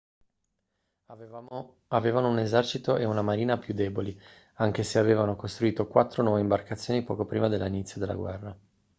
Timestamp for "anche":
4.55-4.81